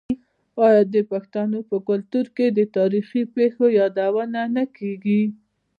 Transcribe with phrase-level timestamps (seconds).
[0.65, 5.21] آیا د پښتنو په کلتور کې د تاریخي پیښو یادونه نه کیږي؟